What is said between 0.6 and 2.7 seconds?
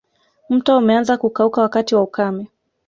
umeanza kukauka wakati wa ukame